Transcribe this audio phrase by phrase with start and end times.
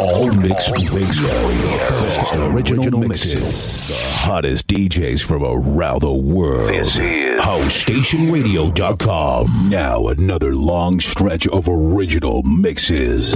[0.00, 1.28] All Mix Radio.
[2.00, 3.88] Best original mixes.
[3.88, 6.70] The hottest DJs from around the world.
[6.70, 9.68] This is HouseStationRadio.com.
[9.68, 13.34] Now another long stretch of original mixes.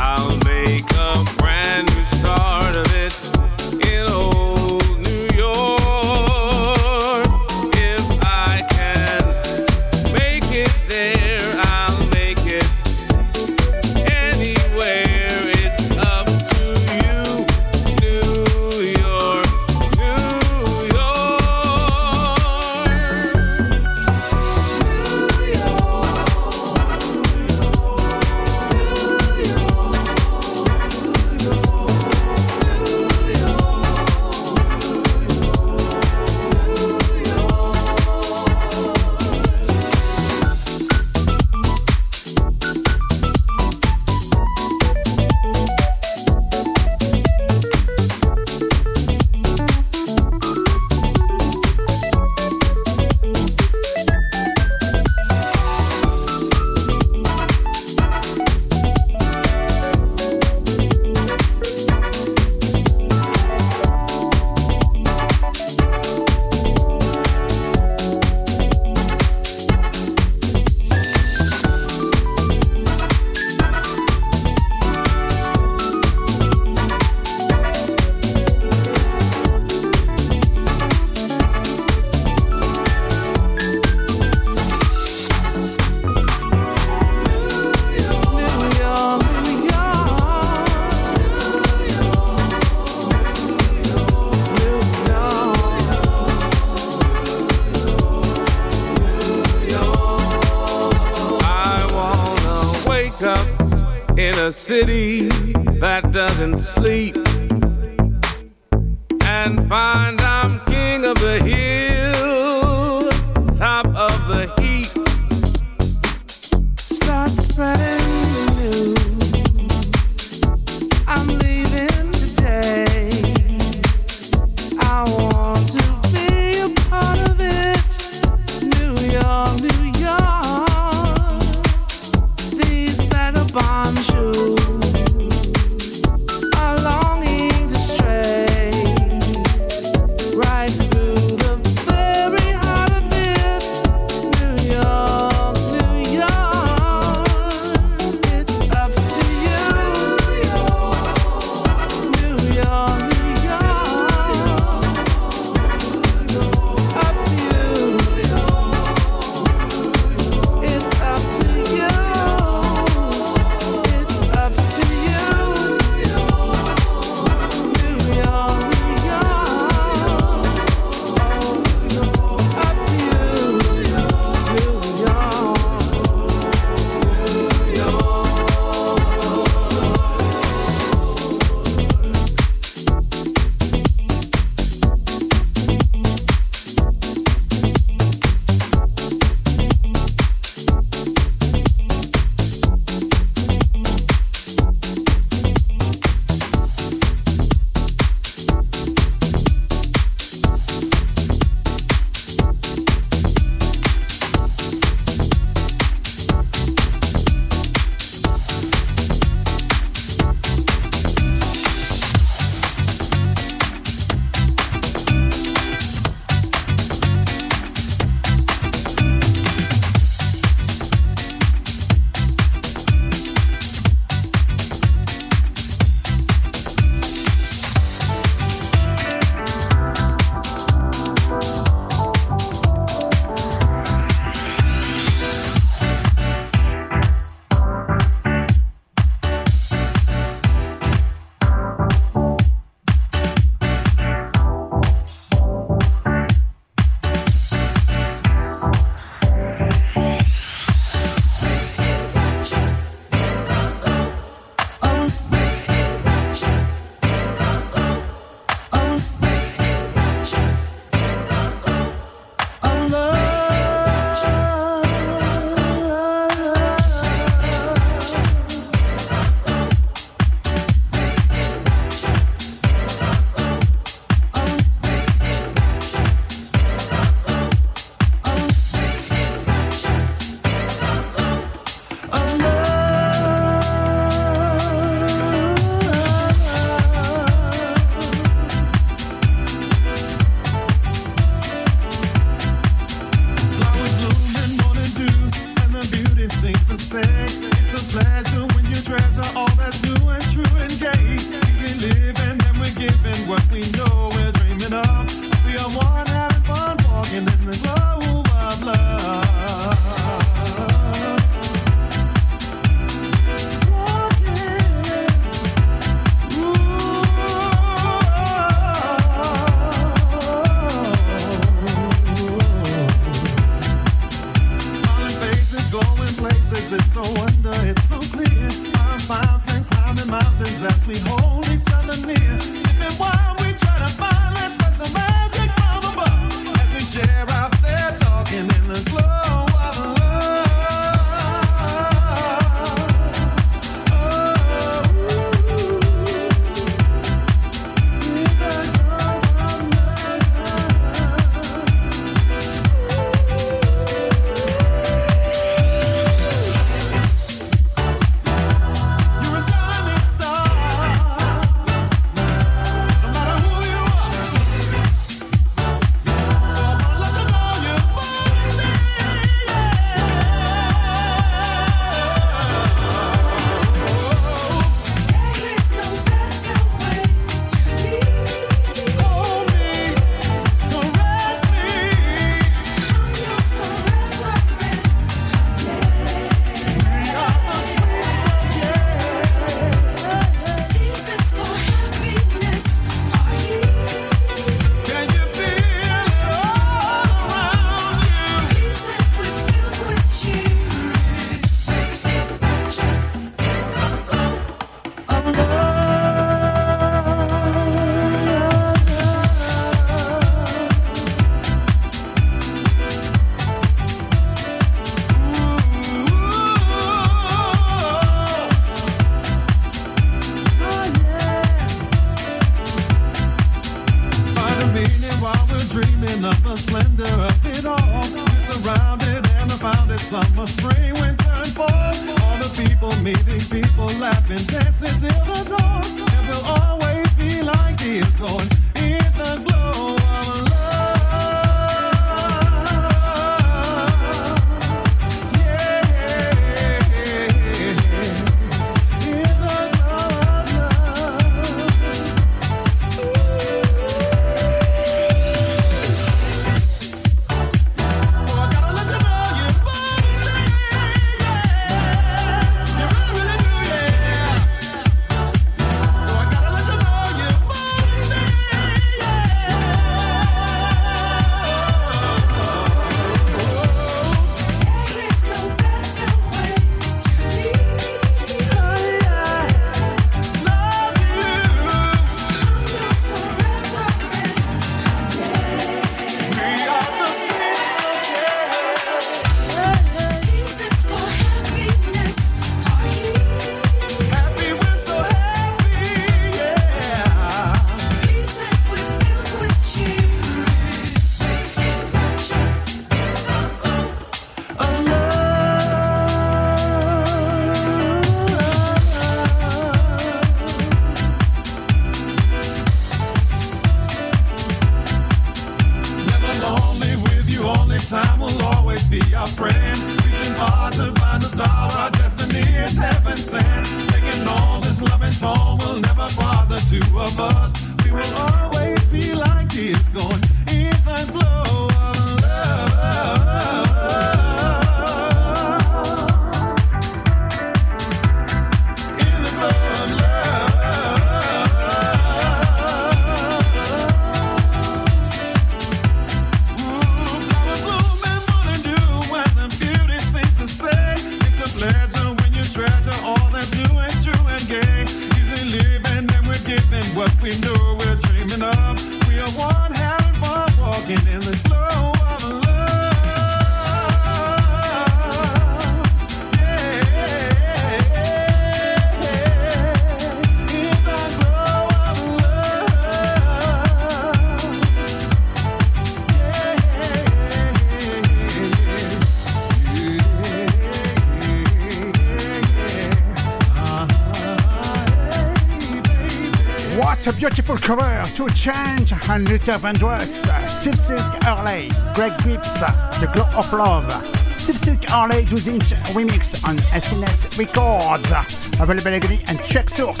[589.31, 592.51] Luther Vandross, Silk Hurley, Greg Grips,
[592.99, 593.89] The Glow of Love,
[594.35, 598.11] Silk Hurley 12 inch remix on SNS Records,
[598.59, 598.91] available
[599.29, 600.00] and check source.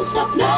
[0.00, 0.49] don't stop now.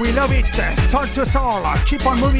[0.00, 0.46] We love it.
[0.78, 2.35] Soul to soul, keep on moving.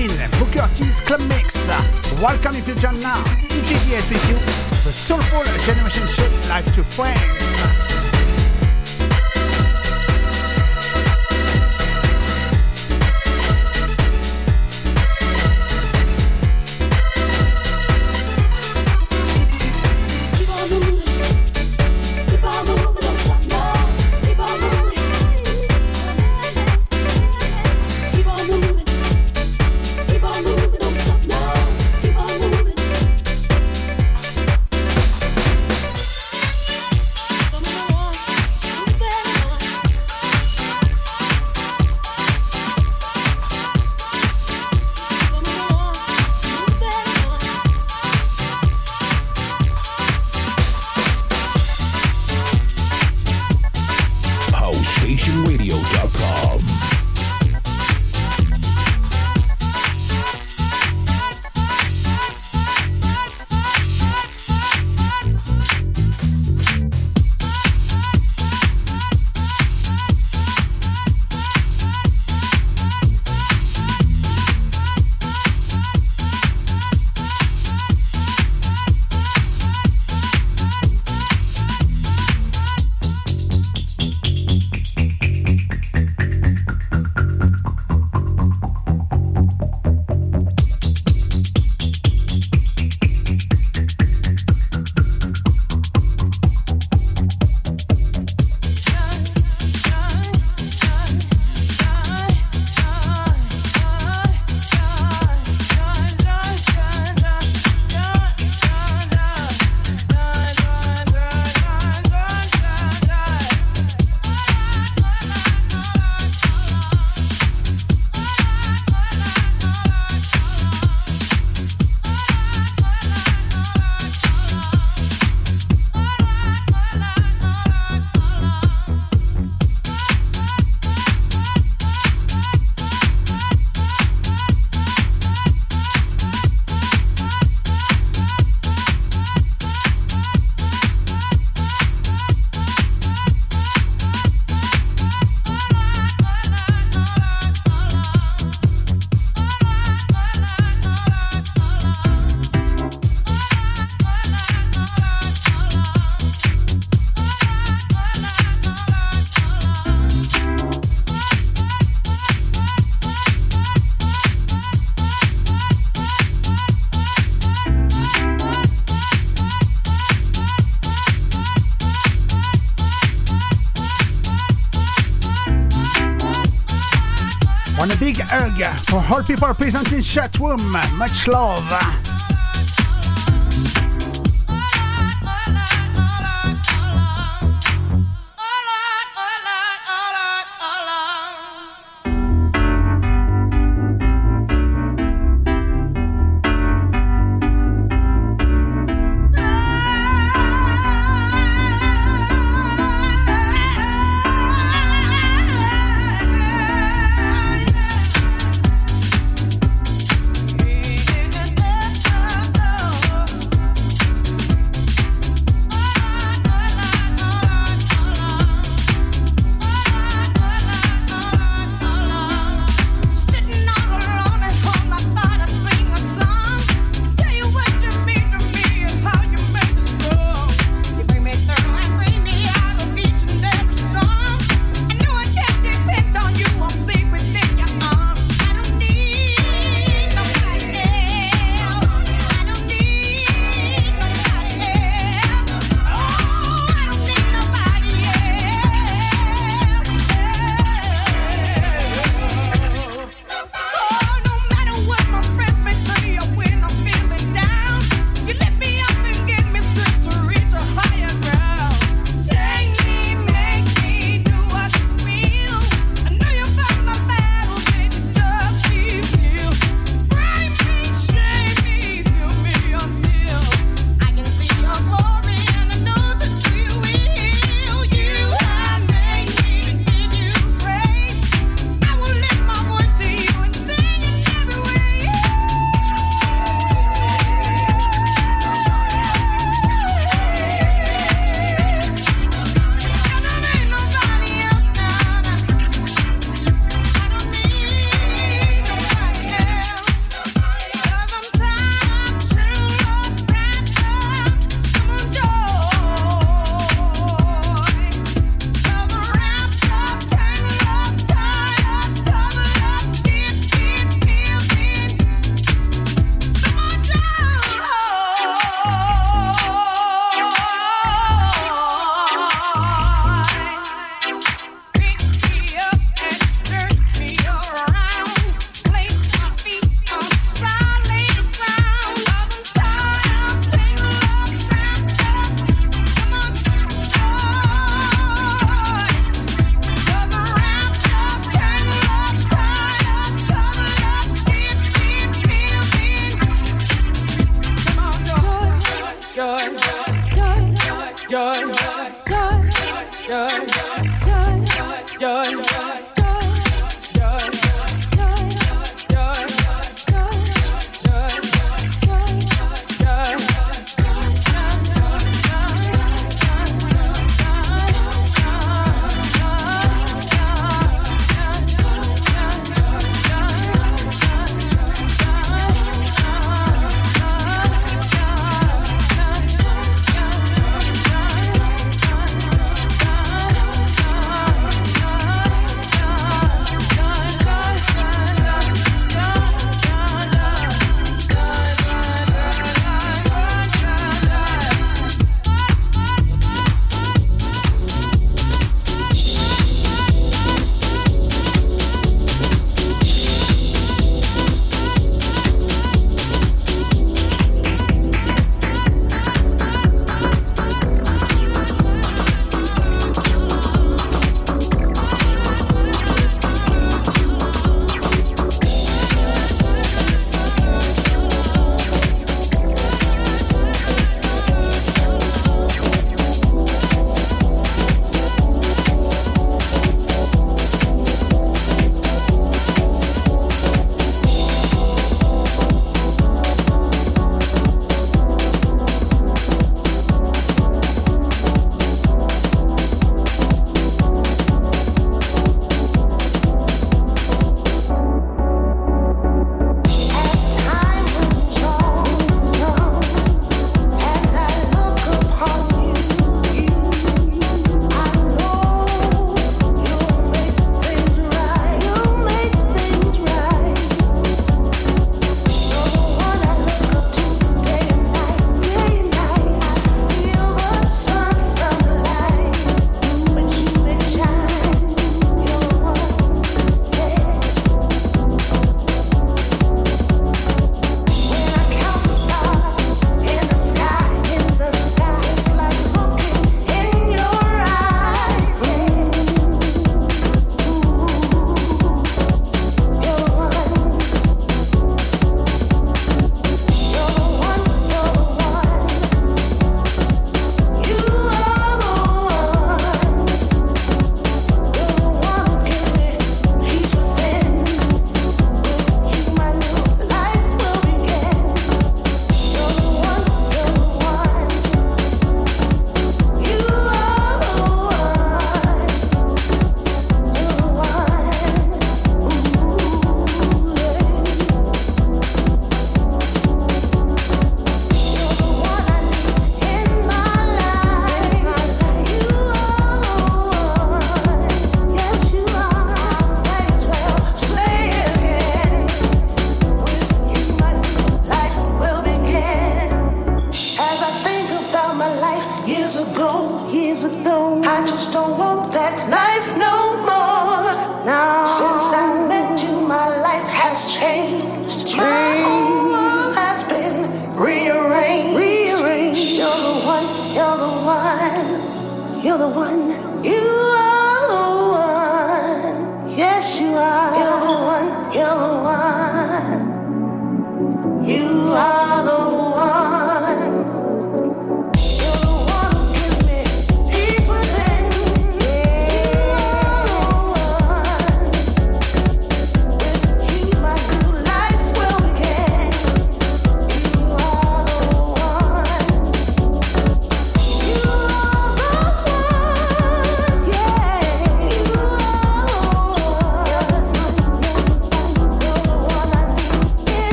[178.64, 180.60] For all people present in chat room.
[180.96, 182.05] Much love.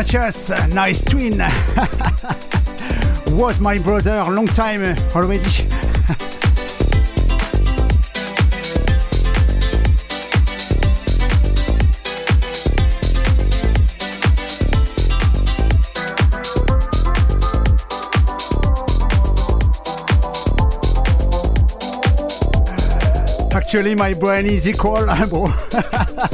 [0.00, 1.36] Matthias, nice twin.
[3.36, 5.44] Was my brother long time already.
[23.52, 25.10] Actually, my brain is equal,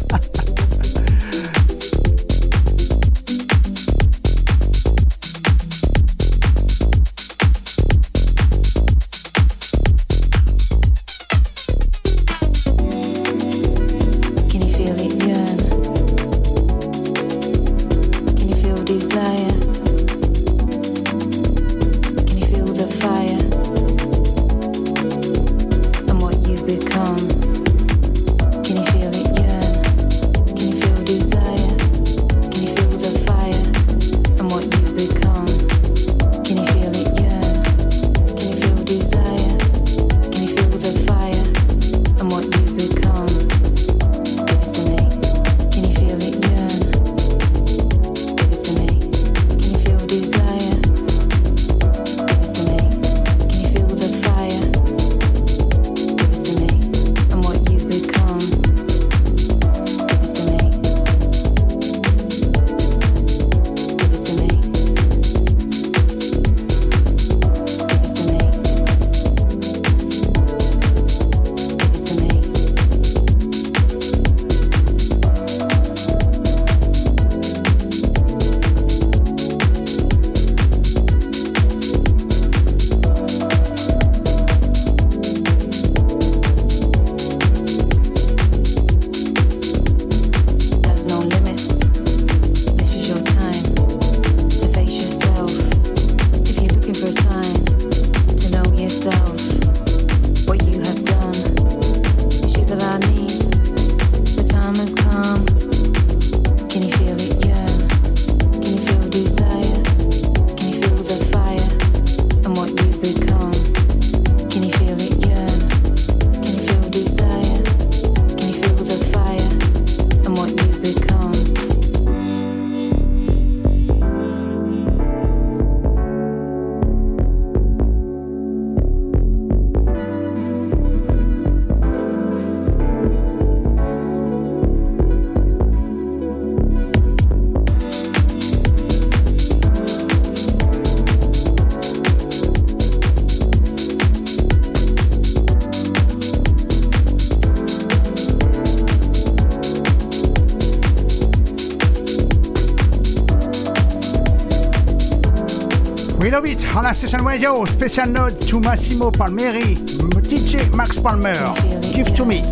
[156.87, 157.67] la Session Radio.
[157.67, 161.53] Special note to Massimo Palmieri, DJ Max Palmer.
[161.93, 162.43] Give to me.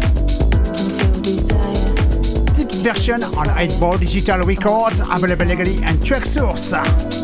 [2.82, 6.72] Version on 8 Digital Records, available legally and Traxsource.
[6.72, 7.23] What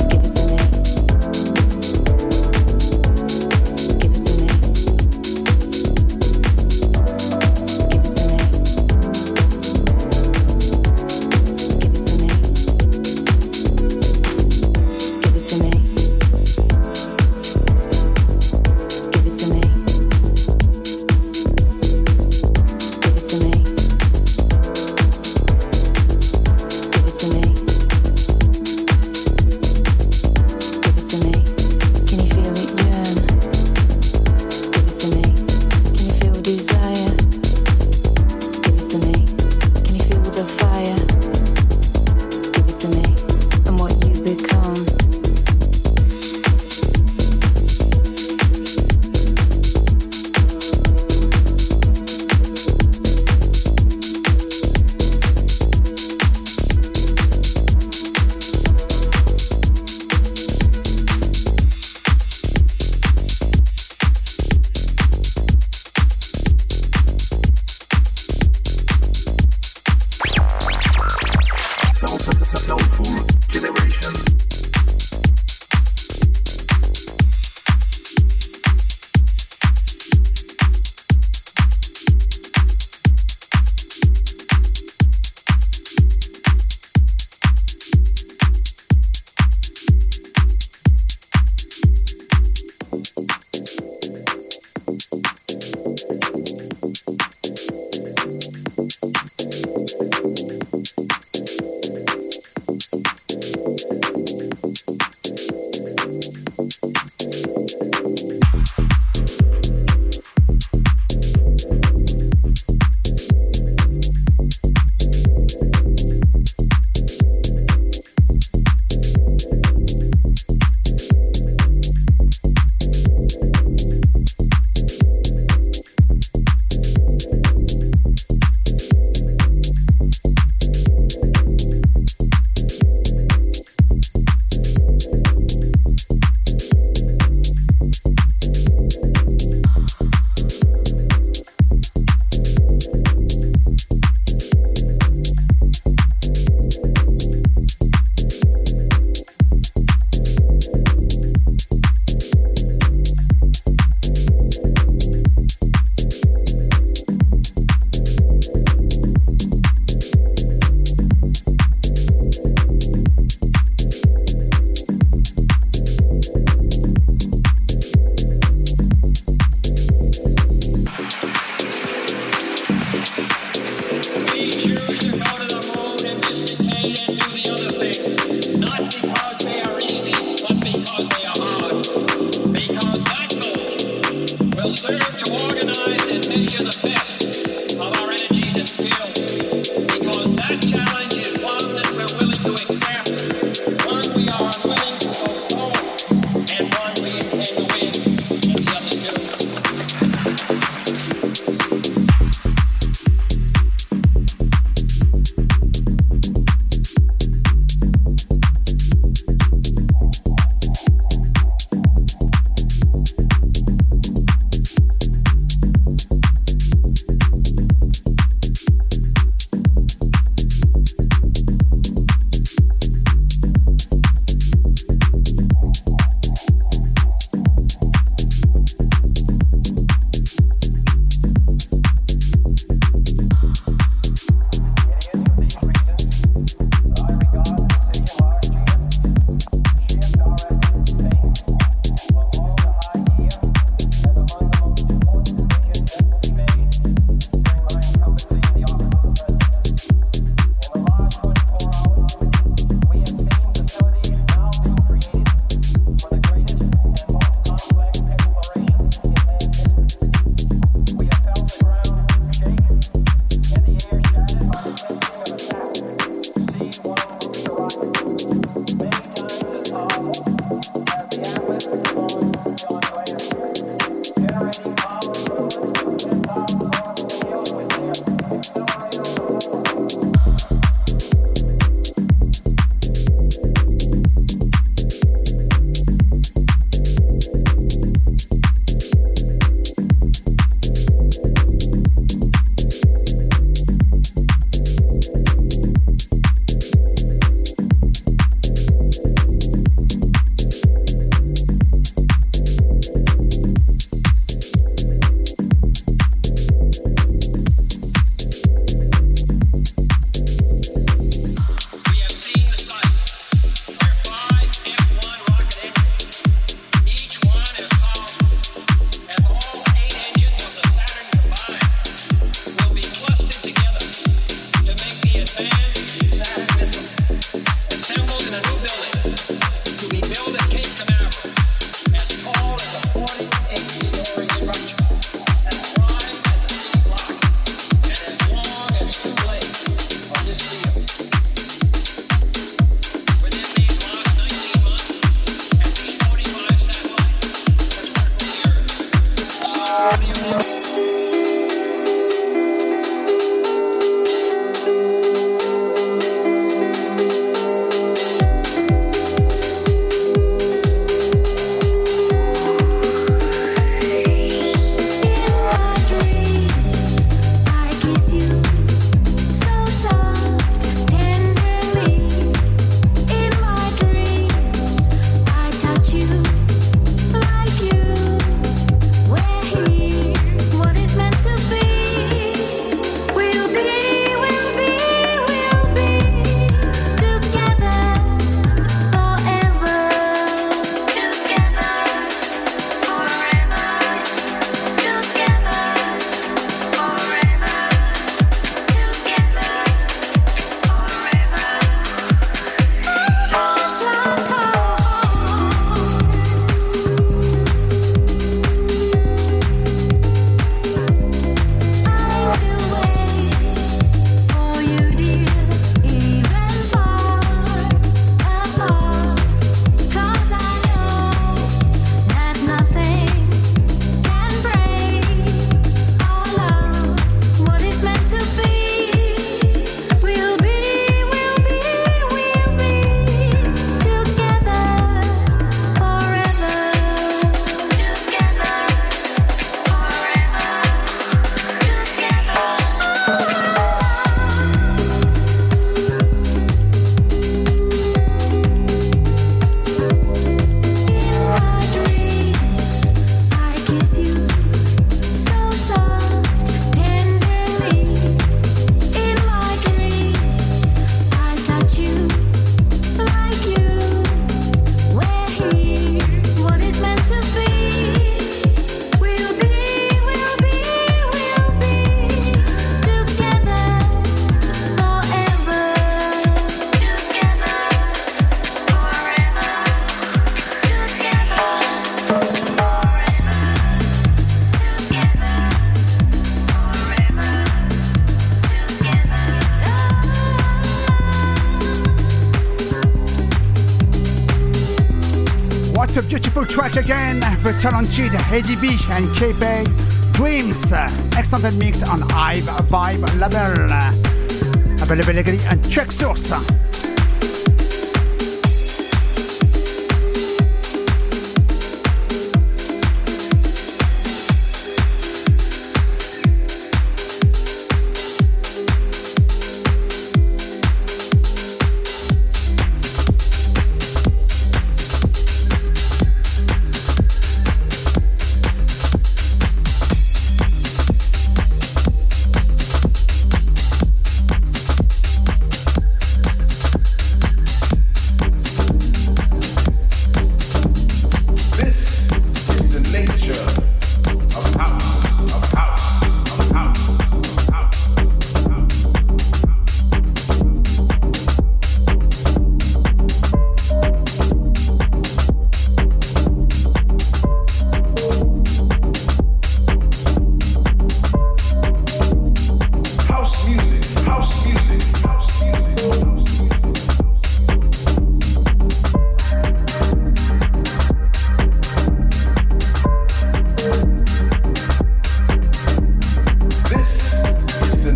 [497.52, 499.64] the talented Eddie B and KP
[500.12, 500.72] Dreams,
[501.18, 504.82] extended mix on Hive Vibe label.
[504.82, 506.59] Available on Traxsource.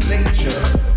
[0.09, 0.94] nature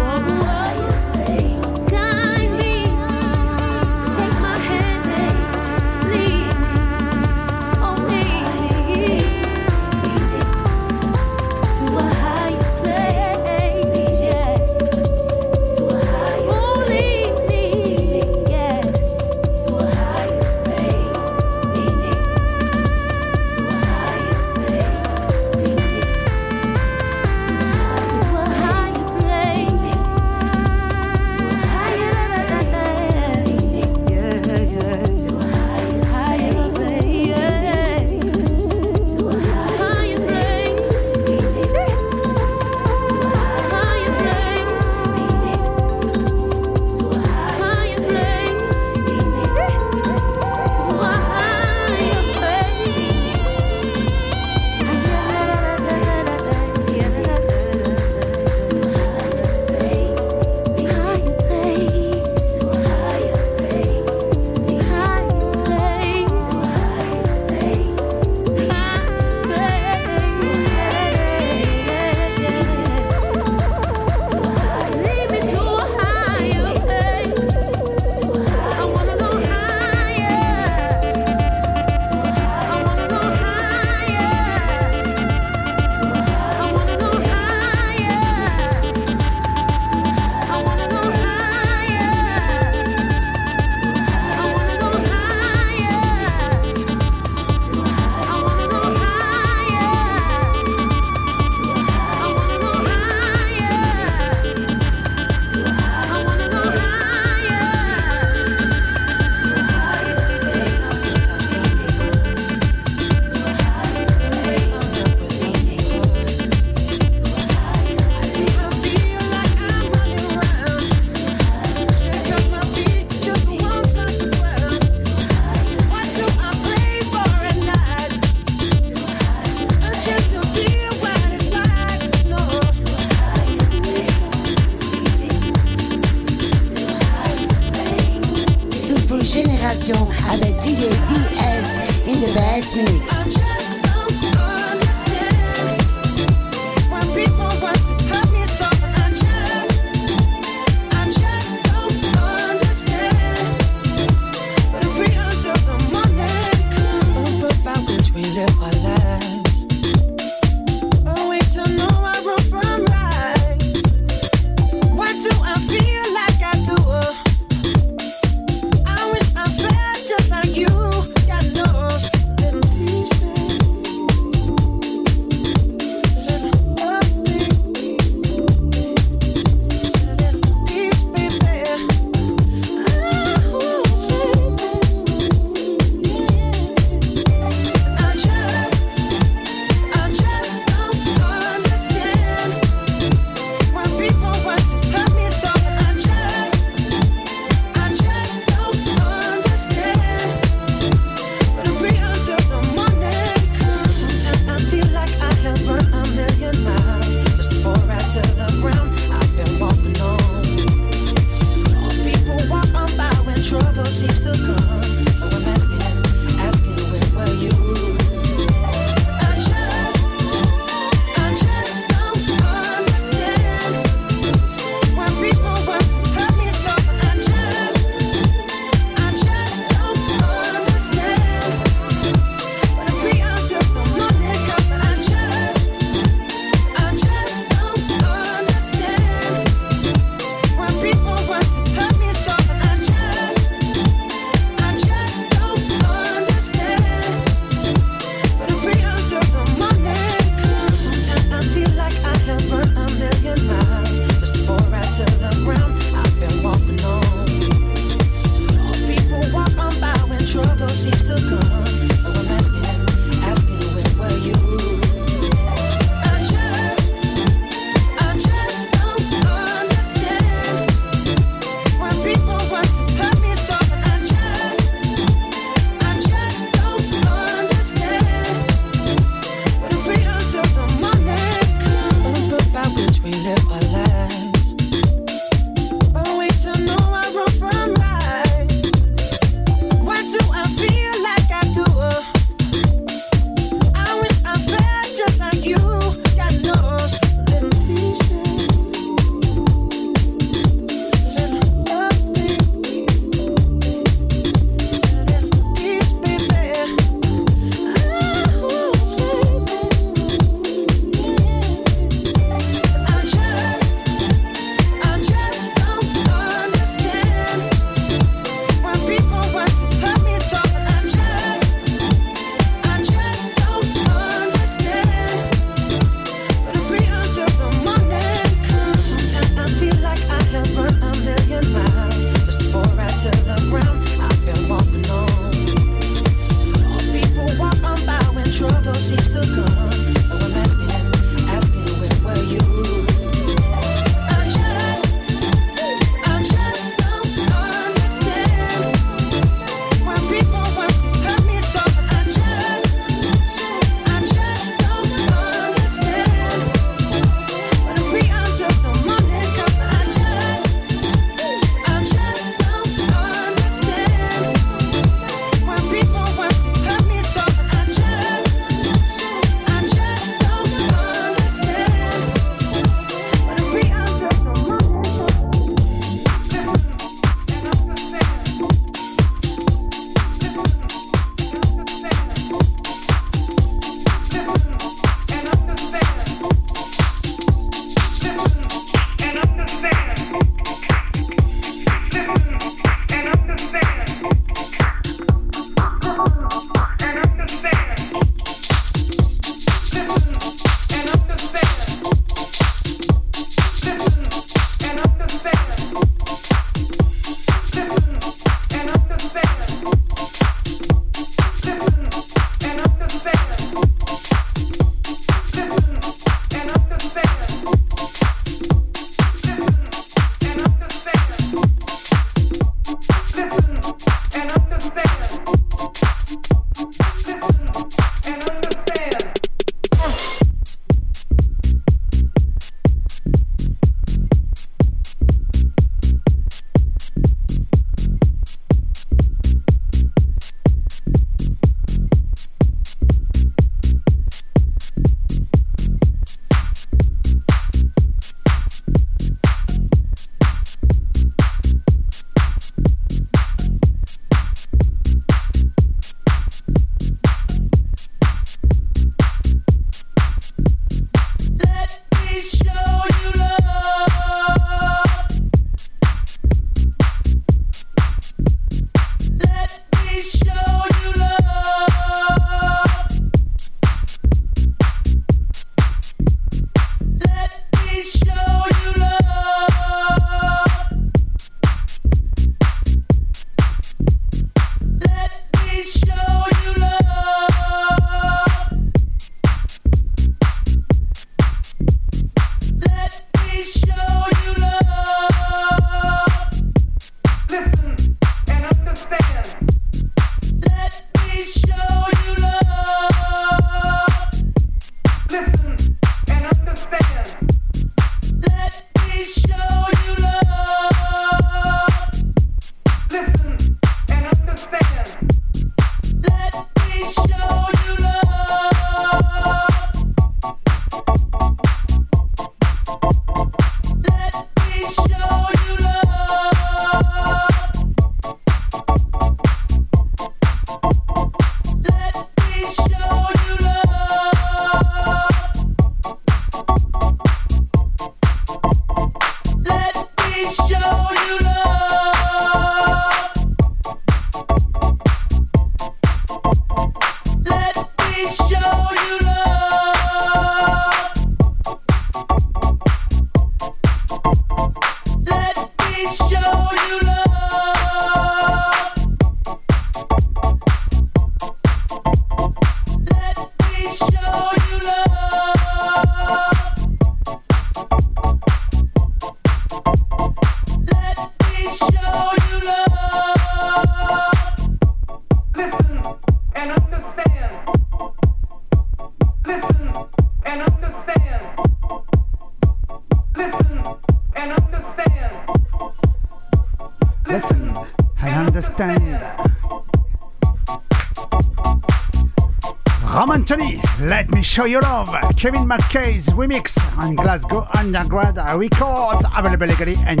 [594.32, 600.00] Show You Love, Kevin McKay's remix on Glasgow Underground Records, available legally and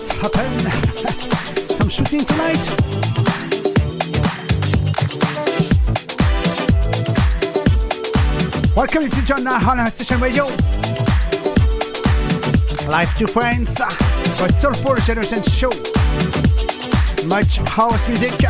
[0.00, 0.58] what's happening.
[1.76, 2.56] Some shooting tonight.
[8.74, 10.46] Welcome if you join now on Station Radio.
[12.88, 13.76] Live to friends
[14.38, 15.70] for Soulful Generation Show.
[17.26, 18.40] Much house music,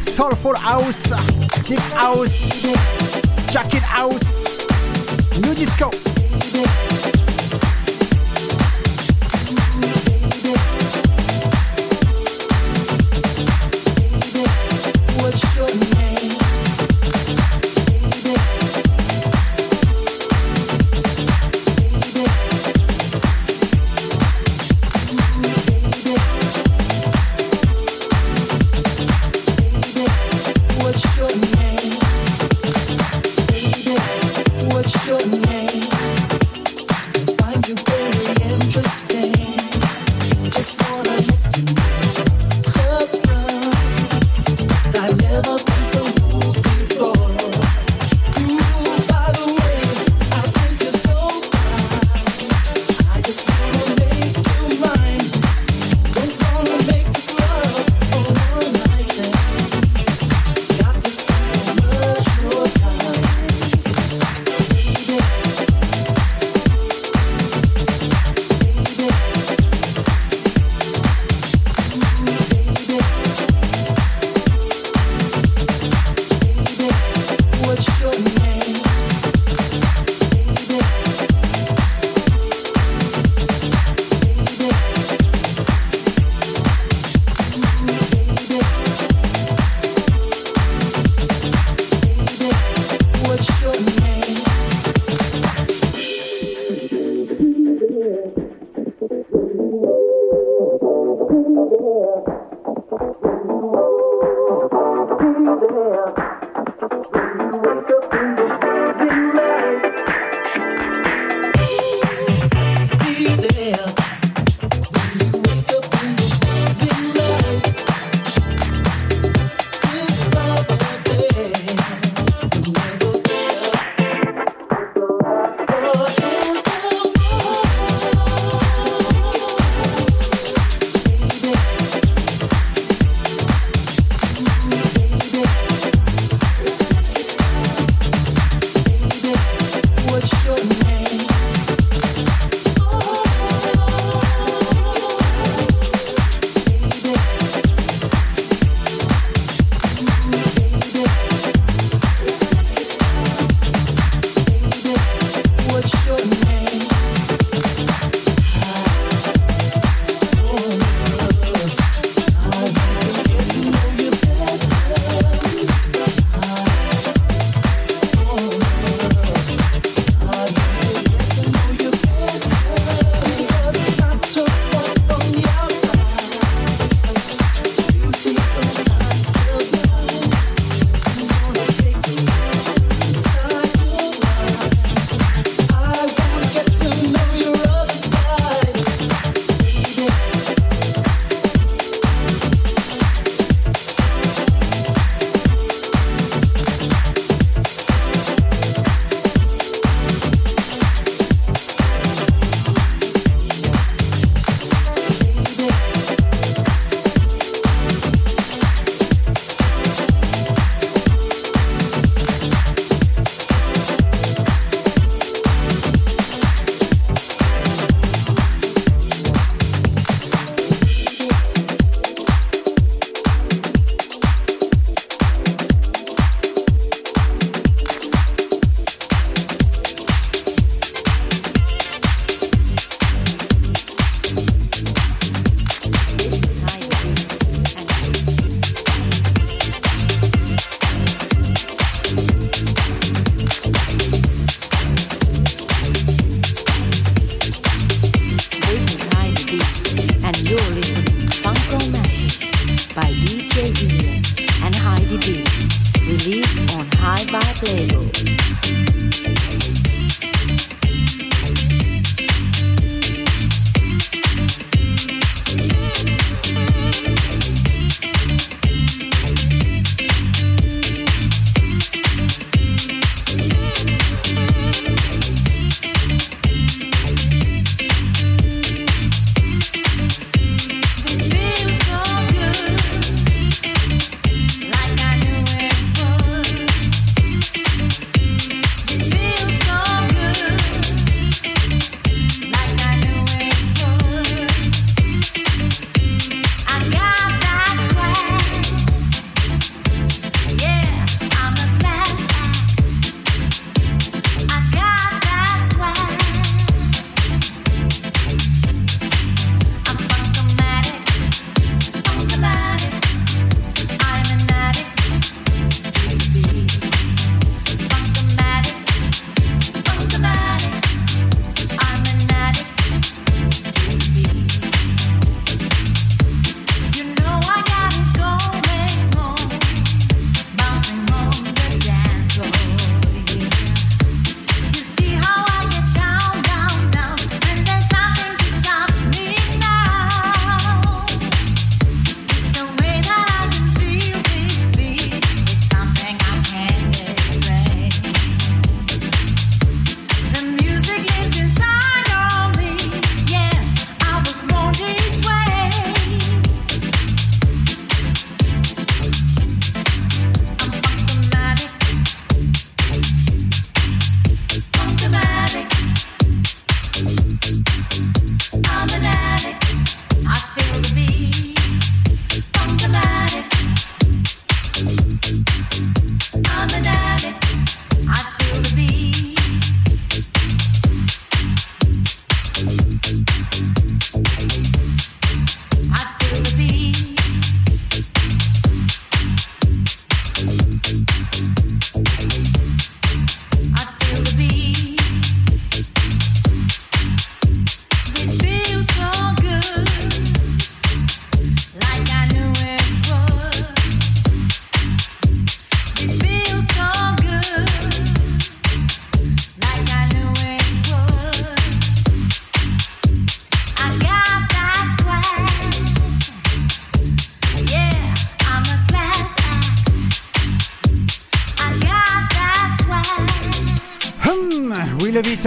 [0.00, 1.02] soulful house,
[1.62, 2.52] deep house,
[3.52, 4.68] jacket house,
[5.40, 6.13] new disco.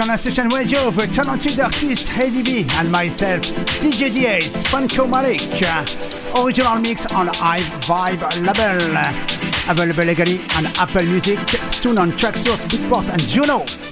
[0.09, 3.41] On a session radio for talented artist Heidi B and myself,
[3.81, 5.41] DJ Diaz, Funko Malik.
[5.61, 9.71] Uh, original mix on I Vibe label.
[9.71, 11.39] Available legally on Apple Music,
[11.71, 13.86] soon on Traxsource, Beatport and Juno.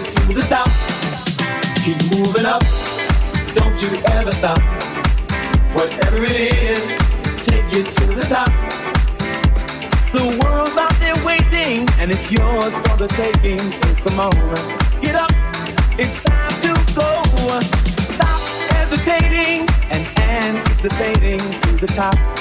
[0.00, 0.66] get to the top.
[1.84, 2.62] Keep moving up.
[3.54, 4.58] Don't you ever stop.
[5.76, 6.82] Whatever it is,
[7.46, 8.50] take it to the top.
[10.10, 13.58] The world's out there waiting, and it's yours for the taking.
[13.58, 14.34] So come on,
[15.00, 15.30] get up.
[15.96, 17.60] It's time to go.
[18.14, 18.40] Stop
[18.74, 22.33] hesitating and anticipating to the top.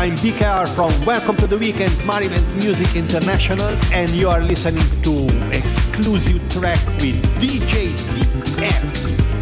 [0.00, 5.26] I'm BKR from Welcome to the Weekend, Maribel Music International, and you are listening to
[5.52, 7.92] exclusive track with DJ
[8.56, 9.39] DS.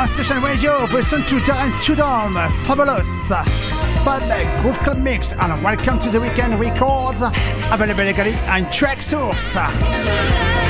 [0.00, 0.86] Our station radio.
[0.86, 3.06] Listen to Darren Studholme, Fabulous,
[4.02, 9.52] Fun uh, Groove Club Mix, and welcome to the Weekend Records, available legally on Traxsource.
[9.52, 10.69] This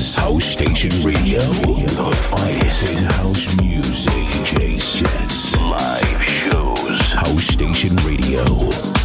[0.00, 4.28] is House Station Radio, the finest in house music.
[4.44, 7.00] J sets, live shows.
[7.12, 8.99] House Station Radio.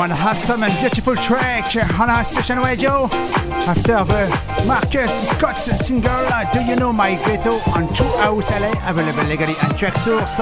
[0.00, 3.04] One awesome and beautiful track on our station radio.
[3.68, 8.72] After the Marcus Scott single, uh, Do You Know My Ghetto on True House LA,
[8.88, 10.38] available legally on Traxsource.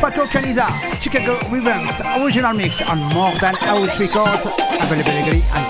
[0.00, 5.64] Paco Caniza, Chicago Rhythms, original mix on More Than House Records, available legally on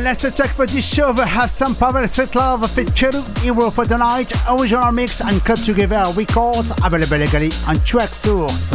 [0.00, 1.12] Last track for this show.
[1.12, 5.58] We have some Pavel Svetlov fit Keru Hero for the Night, original mix and cut
[5.58, 8.72] together records available legally on Traxsource.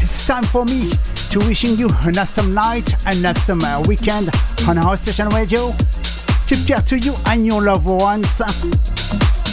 [0.00, 0.90] It's time for me
[1.30, 4.30] to wishing you an awesome night and awesome uh, weekend
[4.68, 5.72] on House Station Radio.
[6.46, 8.40] Take care to you and your loved ones.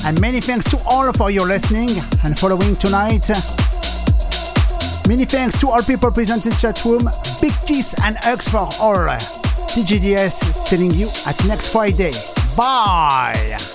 [0.05, 1.89] And many thanks to all for your listening
[2.23, 3.27] and following tonight.
[5.07, 7.09] Many thanks to all people present in chat room.
[7.41, 9.38] Big kiss and hugs for all.
[9.79, 12.11] DJDS telling you at next Friday.
[12.57, 13.68] Bye!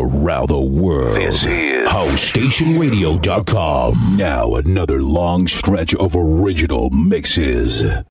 [0.00, 1.16] Around the world.
[1.16, 4.16] This is HouseStationRadio.com.
[4.16, 7.84] Now another long stretch of original mixes.